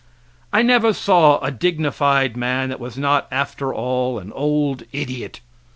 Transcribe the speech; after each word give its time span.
I 0.51 0.63
never 0.63 0.93
saw 0.93 1.37
a 1.41 1.51
dignified 1.51 2.35
man 2.35 2.69
that 2.69 2.79
was 2.79 2.97
not 2.97 3.27
after 3.29 3.71
all 3.71 4.17
an 4.17 4.33
old 4.33 4.81
idiot. 4.91 5.41